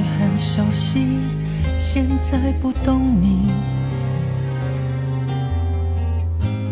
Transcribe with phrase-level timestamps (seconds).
[0.00, 1.18] 很熟悉
[1.78, 3.50] 现在不懂你，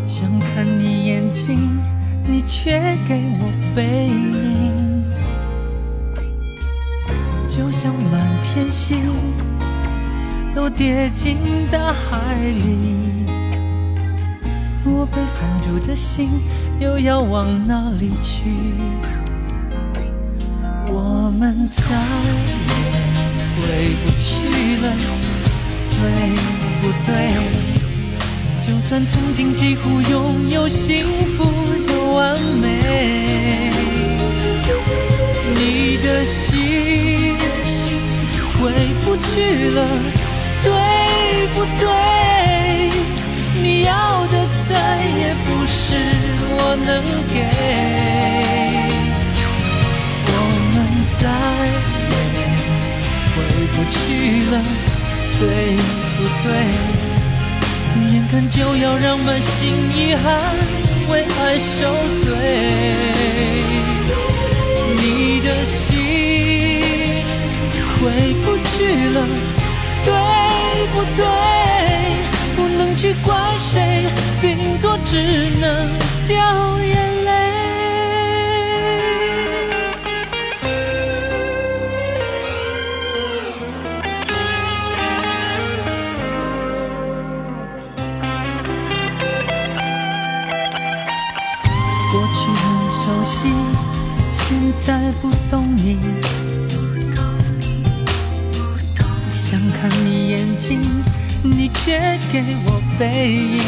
[0.07, 1.79] 想看你眼睛，
[2.25, 5.03] 你却给我背影，
[7.49, 8.99] 就像满天星
[10.55, 11.37] 都跌进
[11.69, 13.25] 大海里，
[14.85, 16.29] 我被放逐的心
[16.79, 18.49] 又要往哪里去？
[20.87, 22.60] 我们在。
[23.55, 23.61] 回
[24.03, 24.27] 不去
[24.81, 24.85] 了，
[25.89, 26.01] 对
[26.81, 27.09] 不对？
[28.61, 31.39] 就算曾经几乎拥有幸福
[54.51, 54.61] 了，
[55.39, 55.45] 对
[56.17, 56.49] 不对？
[58.11, 60.25] 眼看就要让满心遗憾
[61.09, 62.27] 为爱受罪，
[64.97, 65.87] 你的心
[67.97, 67.99] 回
[68.43, 68.71] 不去
[69.09, 69.17] 了，
[70.03, 70.11] 对
[70.93, 71.23] 不对？
[72.55, 74.07] 不能去怪谁，
[74.41, 75.15] 顶多只
[75.59, 75.65] 能
[76.27, 76.91] 掉眼。
[77.23, 77.29] 泪
[95.21, 95.97] 不懂你，
[99.33, 100.79] 想看你眼睛，
[101.43, 103.59] 你却给我背影，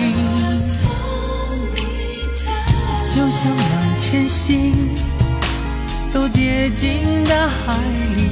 [3.09, 4.74] 就像满天星
[6.12, 7.78] 都跌进大海
[8.16, 8.30] 里，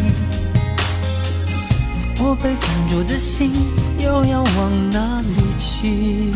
[2.19, 3.51] 我被放逐的心
[3.99, 6.31] 又要往哪里去？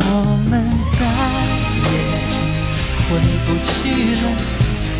[0.00, 0.04] 我
[0.50, 0.52] 们
[0.92, 0.98] 再
[1.84, 1.90] 也
[3.08, 3.08] 回
[3.46, 3.70] 不去
[4.14, 4.57] 了。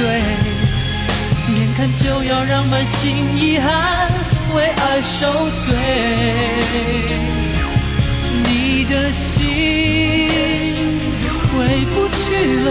[0.00, 0.22] 对？
[1.56, 4.10] 眼看就要让满心遗憾
[4.54, 5.74] 为爱受罪，
[8.44, 10.28] 你的心
[11.50, 12.20] 回不去
[12.64, 12.68] 了，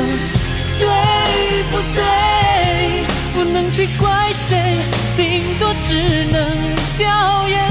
[0.80, 0.88] 对
[1.70, 2.00] 不对？
[3.34, 4.80] 不能去怪谁，
[5.18, 7.69] 顶多只能掉眼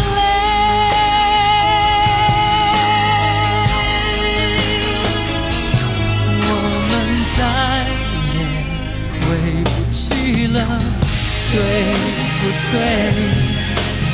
[11.52, 11.58] 对
[12.38, 12.78] 不对？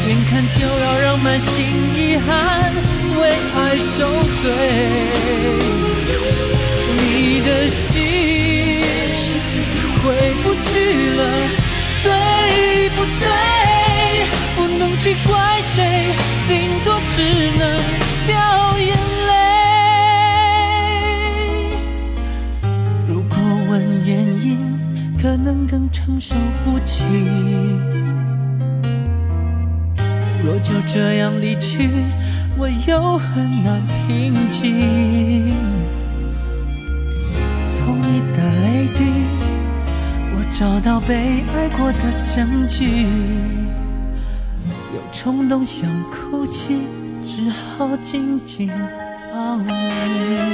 [0.06, 1.55] 眼看就要让满心
[1.95, 2.72] 遗憾
[3.19, 3.22] 为
[3.56, 4.45] 爱受罪，
[31.55, 31.89] 离去，
[32.59, 35.55] 我又很难平静。
[37.69, 39.05] 从你的泪滴，
[40.35, 43.06] 我找到被爱过的证据。
[44.93, 46.81] 有冲动想哭泣，
[47.25, 48.69] 只好紧紧
[49.33, 50.54] 抱你。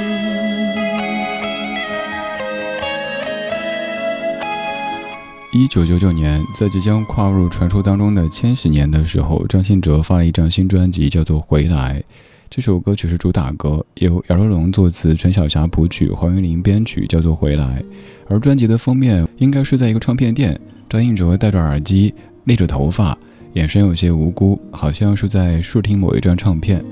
[5.61, 12.01] 一九九九年，在即将跨入传说当中的千禧年的时候，张信哲发了一张新专辑，叫做《回来》。
[12.49, 17.83] 这首歌曲是主打歌，由姚若龙作词，陈小霞谱曲，黄韵玲编曲，叫做《回来》。
[18.27, 20.59] 而专辑的封面应该是在一个唱片店，
[20.89, 22.15] 张信哲戴着耳机，
[22.45, 23.15] 立着头发，
[23.53, 26.83] 眼神有些无辜，好像是在试听某一张唱片。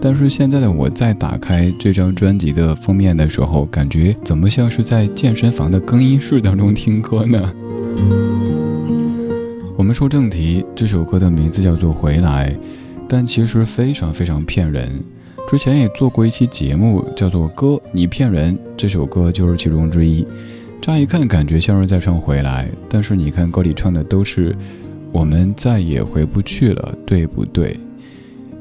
[0.00, 7.52] 但是现在的我在打开这张专辑的封面的时候，感觉怎么像是在健身房的更衣室当中听歌呢？
[9.76, 12.50] 我们说正题，这首歌的名字叫做《回来》。
[13.06, 14.88] 但其实非常非常骗人。
[15.48, 20.26] 之前也做过一期节目，叫做《歌你骗人》，这首歌就是其中之一。
[20.80, 24.56] 乍一看感觉像是在唱《回来》，但是你看歌里唱的都是
[25.12, 27.78] “我们再也回不去了”，对不对？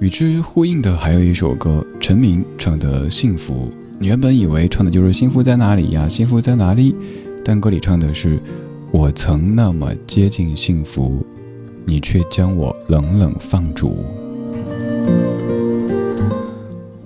[0.04, 3.72] 与之呼应的还有一首歌，陈明唱的《幸福》。
[3.98, 6.94] 你原本以为唱的就是“幸福在哪里呀，幸福在哪里”，
[7.42, 8.38] 但歌里唱的是
[8.92, 11.26] “我曾那么接近幸福，
[11.86, 13.96] 你却将我冷冷放逐”。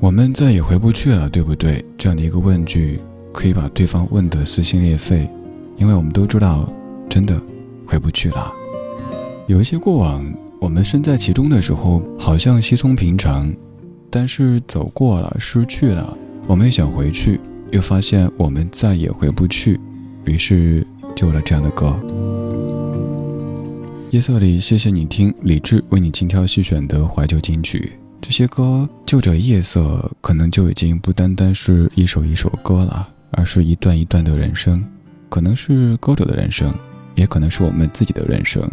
[0.02, 1.86] 我们再也回不去了，对不对？
[2.00, 3.00] 这样的一个问句，
[3.32, 5.30] 可以把对方问得撕心裂肺，
[5.76, 6.68] 因为我们都知道，
[7.08, 7.40] 真的
[7.86, 8.52] 回不去了。
[9.46, 10.26] 有一些过往，
[10.59, 13.54] 我们身在其中的时候，好像稀松平常，
[14.09, 16.18] 但是走过了，失去了，
[16.48, 17.39] 我们也想回去，
[17.71, 19.80] 又发现我们再也回不去，
[20.25, 21.95] 于是就有了这样的歌。
[24.09, 27.92] 夜色里，谢谢你听李志为你精挑细选的怀旧金曲。
[28.19, 34.83] 这些歌就着夜色，可能就已经不单单是一首一首歌了，而是一段一段的人生，
[35.30, 36.74] 可能是歌手的人生，
[37.13, 38.68] 也可能是我们自己的人生。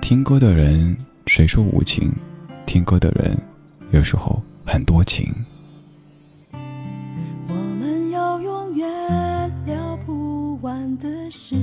[0.00, 2.12] 听歌的人，谁说无情？
[2.66, 3.38] 听歌的人，
[3.92, 5.32] 有时候很多情。
[7.46, 8.88] 我们有永远
[9.66, 11.54] 聊不完的事。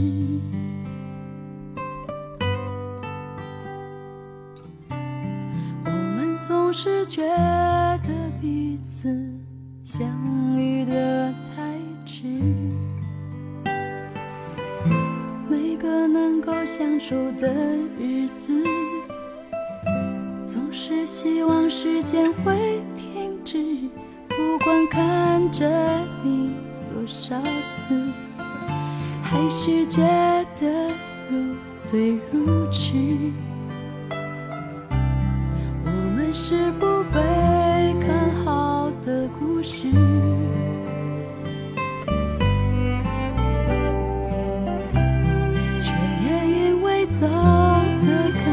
[5.84, 9.10] 我们总是觉得彼此
[9.84, 10.07] 相
[10.57, 12.24] 遇的太迟，
[15.50, 17.76] 每个能够相处的
[22.09, 23.57] 间会停止。
[24.30, 25.68] 不管看着
[26.24, 26.51] 你
[26.89, 27.36] 多少
[27.75, 28.01] 次，
[29.21, 30.01] 还是觉
[30.57, 30.89] 得
[31.30, 32.94] 如醉如痴。
[35.83, 39.92] 我们是不被看好的故事，
[45.81, 45.92] 却
[46.24, 48.45] 也因为走的坎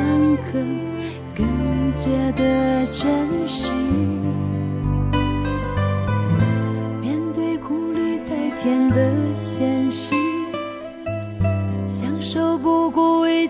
[0.42, 0.52] 坷，
[1.36, 1.46] 更
[1.96, 3.43] 觉得真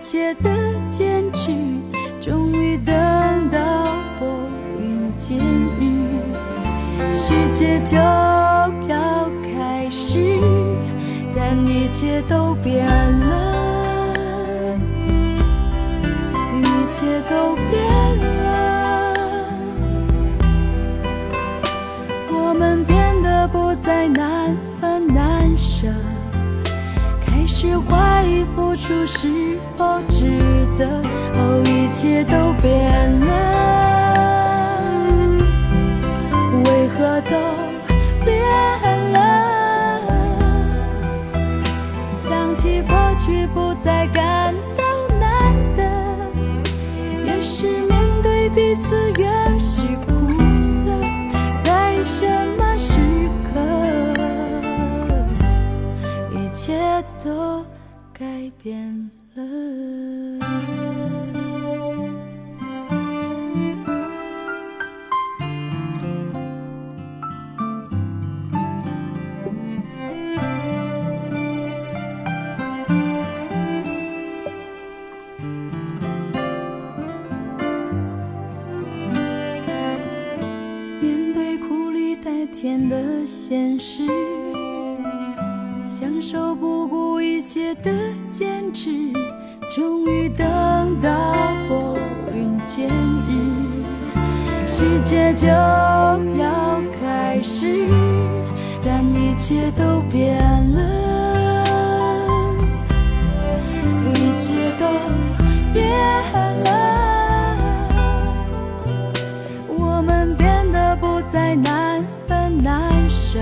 [0.07, 0.51] 切的
[0.87, 1.51] 坚持，
[2.21, 2.93] 终于等
[3.49, 3.57] 到。
[4.19, 4.27] 拨
[4.79, 5.81] 云见日，
[7.11, 10.37] 世界就要开始，
[11.35, 13.24] 但一切都变了，
[28.75, 30.25] 付出是否值
[30.77, 30.85] 得。
[31.35, 32.67] 哦，一切都变
[33.21, 33.25] 了。
[36.65, 37.31] 为何都
[38.25, 38.35] 变
[39.13, 39.17] 了？
[42.13, 44.83] 想起过去，不再感到
[45.21, 45.81] 难得。
[47.25, 49.25] 越是面对彼此，越
[49.57, 50.11] 是苦
[50.53, 50.83] 涩。
[51.63, 52.27] 在什
[52.57, 52.99] 么时
[53.53, 53.57] 刻，
[56.33, 57.63] 一切都
[58.17, 61.14] 改变了？
[99.45, 100.35] 一切都变
[100.73, 101.63] 了，
[104.15, 104.87] 一切都
[105.71, 105.87] 变
[106.63, 107.55] 了，
[109.77, 113.37] 我们变得不再难分难舍。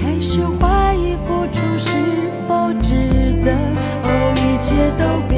[0.00, 1.96] 开始怀疑付出是
[2.48, 3.08] 否值
[3.44, 3.52] 得。
[4.02, 5.35] 哦，一切都变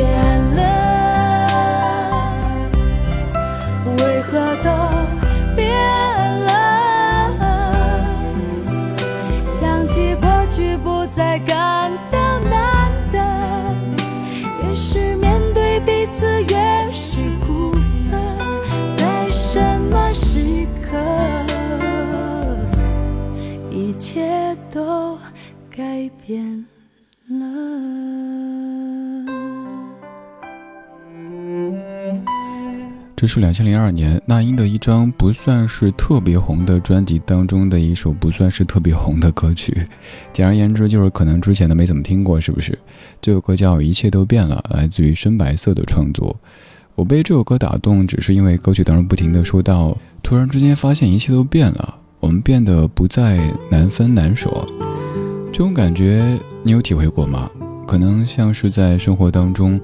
[26.29, 26.67] 变
[27.31, 27.47] 了。
[33.17, 39.75] 这是两千零二年那英的一张不算是特别红的专辑当中的一首不算是特别红的歌曲。
[40.31, 42.79] 简而言之，就是可能之前的没怎么听过，是不是？
[43.23, 46.37] 这首歌叫《一切都变了》，来自于深白色的创作。
[46.95, 54.51] 我被这首歌打动，只是因为歌曲当中不停的说到，突然之间发现一切都变了，我们变得不再难分难舍。
[55.51, 57.51] 这种感觉你有体会过吗？
[57.87, 59.81] 可能像是在生活当中。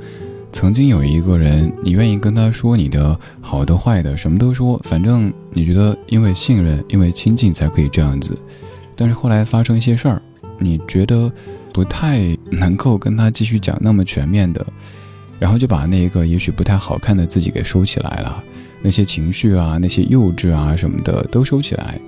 [0.52, 8.38] 曾经有一个人，你愿意跟他说你的好的、坏的，什么都说，反正你觉得因为信任、因为亲近才可以这样子。
[8.94, 10.22] 但是后来发生一些事儿，
[10.56, 11.28] 你觉得
[11.72, 14.64] 不太能够跟他继续讲那么全面的，
[15.40, 18.40] 然后就把那个也许不太好看的自己给收起来了，
[18.80, 21.98] 那些情绪啊、那些幼稚啊什么的都收起来，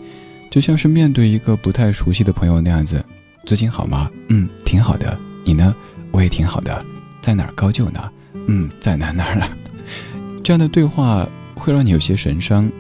[0.50, 3.04] 就像是面对一个不太熟悉的朋友那样子。
[3.46, 4.10] 最近好吗？
[4.28, 5.16] 嗯，挺好的。
[5.44, 5.72] 你呢？
[6.10, 6.84] 我也挺好的。
[7.22, 8.10] 在哪儿高就呢？
[8.48, 9.48] 嗯，在哪哪儿？
[10.42, 11.24] 这样的对话
[11.54, 12.70] 会让你有些神伤。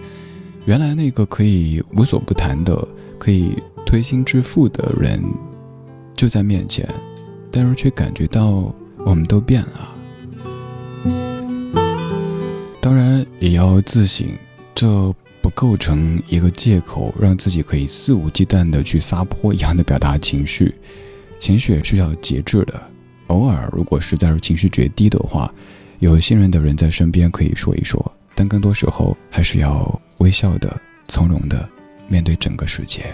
[0.64, 2.76] 原来那个可以无所不谈的、
[3.16, 3.56] 可以
[3.86, 5.22] 推心置腹的人
[6.16, 6.84] 就在面前，
[7.52, 9.94] 但是却感觉到我们都变了。
[12.80, 14.26] 当然也要自省，
[14.74, 15.14] 这
[15.46, 20.74] 不构成一个借口，让自己可以肆无忌惮的去撒泼一样的表达情绪。
[21.38, 22.74] 情绪也是要节制的。
[23.28, 25.54] 偶尔，如果实在是情绪决堤的话，
[26.00, 31.68] 有信任的人在身边可以说一说，但更多时候还是要微笑的、从容的
[32.08, 33.04] 面对整个世界。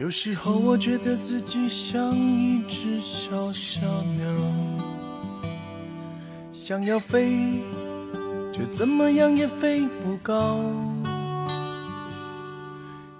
[0.00, 3.80] 有时候我觉得自己像一只小小
[4.16, 4.26] 鸟，
[6.50, 7.60] 想要飞，
[8.52, 10.60] 却怎么样也飞不高。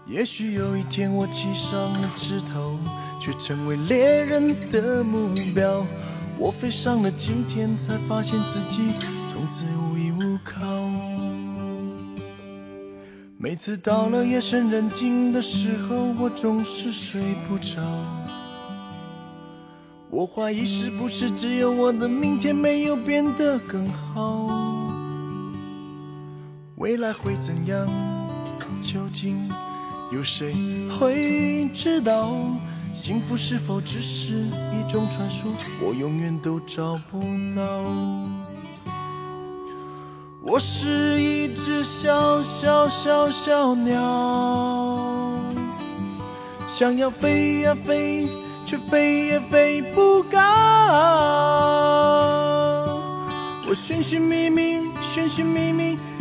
[0.07, 2.79] 也许有一天我栖上了枝头。
[3.21, 5.87] 却成为猎人的目标。
[6.39, 8.81] 我飞上了青天，才发现自己
[9.29, 10.59] 从此无依无靠。
[13.37, 17.77] 每次到了夜深人静的时候，我总是睡不着。
[20.09, 24.60] 我怀疑是不是只有我的明天没有变得更好？
[26.81, 27.87] 未来会怎样？
[28.81, 29.47] 究竟
[30.11, 30.55] 有谁
[30.99, 32.33] 会知道？
[32.95, 35.53] 幸福是否只是一种传说？
[35.83, 37.21] 我永远都找不
[37.55, 37.85] 到。
[40.41, 45.39] 我是一只小小小小鸟，
[46.67, 48.27] 想要飞呀飞，
[48.65, 50.39] 却飞也飞不高。
[53.69, 55.99] 我寻寻觅觅，寻寻觅觅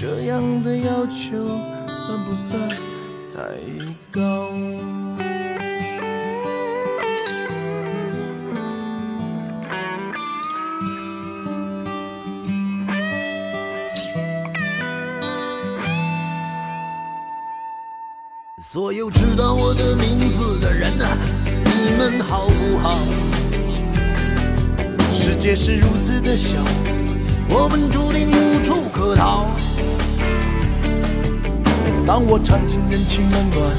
[0.00, 1.36] 这样的要求
[1.86, 2.58] 算不算
[3.28, 3.38] 太
[4.10, 4.50] 高？
[18.58, 21.04] 所有知道我的名字的人呐，
[21.66, 23.00] 你们好不好？
[25.12, 26.56] 世界是如此的小，
[27.50, 29.59] 我们注定无处可逃。
[32.10, 33.72] 当我尝尽人情冷暖，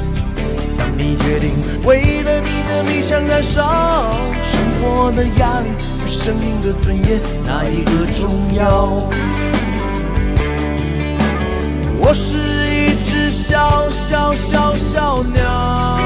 [0.77, 1.51] 当你决定
[1.83, 3.61] 为了你的理想燃烧，
[4.41, 5.67] 生活的压力
[6.01, 9.03] 与生命的尊严，哪一个重要？
[11.99, 12.37] 我是
[12.69, 13.29] 一只。
[13.29, 15.99] 小小小小鸟，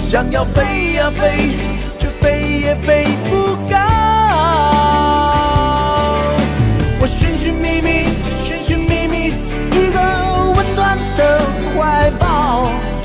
[0.00, 1.50] 想要飞呀飞，
[1.98, 3.76] 却飞也飞不高。
[6.98, 8.15] 我寻寻觅觅，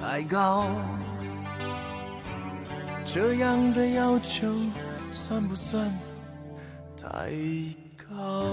[0.00, 0.66] 太高？
[3.04, 4.54] 这样的要求
[5.10, 5.90] 算不算
[6.96, 7.30] 太
[7.96, 8.46] 高。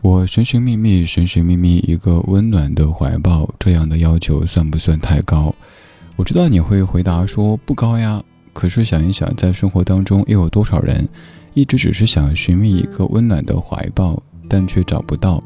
[0.00, 5.54] 我寻寻觅觅，寻寻觅觅一个温暖的怀抱，这样的要求算不算太高？
[6.16, 8.22] 我知道你会回答说不高呀。
[8.52, 11.06] 可是想一想，在生活当中又有多少人，
[11.54, 15.42] 一直只是想寻觅一个温暖的怀抱，但却找不到？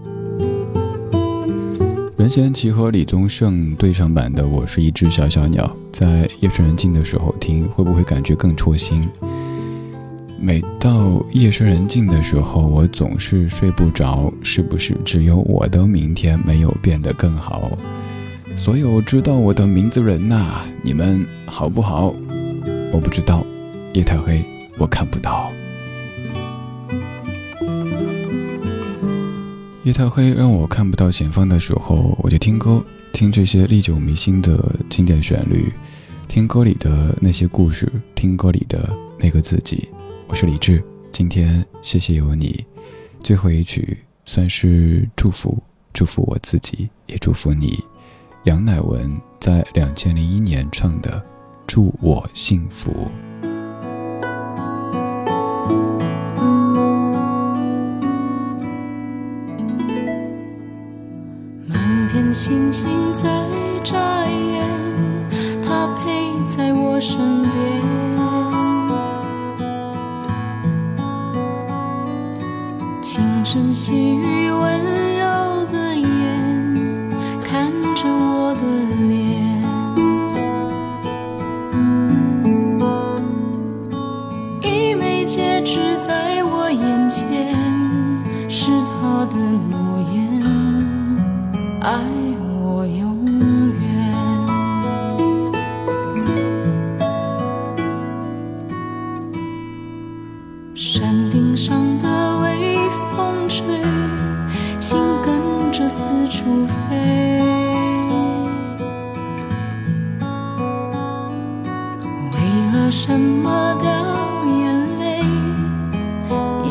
[2.17, 9.09] 任贤齐和李宗盛对唱版的《我是一只小小鸟》，在夜深人静的时候听，会不会感觉更戳心？
[10.39, 14.33] 每到夜深人静的时候，我总是睡不着。
[14.45, 17.77] 是不是只有我的明天没有变得更好？
[18.57, 22.15] 所有知道我的名字人呐，你们好不好？
[22.93, 23.45] 我不知道，
[23.93, 24.41] 夜太黑，
[24.79, 25.51] 我看不到。
[29.85, 35.71] 夜太黑让我看不到前方的时候，我就听歌，听这些历久弥新的经典旋律，
[36.27, 38.89] 听歌里的那些故事，听歌里的
[39.19, 39.87] 那个自己。
[40.27, 42.65] 我是李志，今天谢谢有你。
[43.21, 45.63] 最后一曲算是祝福，
[45.93, 47.79] 祝福我自己，也祝福你。
[48.45, 51.11] 杨乃文在两千零一年唱的
[51.67, 52.91] 《祝我幸福》。
[62.35, 63.29] 星星在
[63.85, 64.67] 眨眼，
[65.63, 67.55] 它陪在我身边。
[73.01, 74.94] 清晨细语温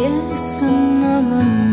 [0.04, 1.73] 夜色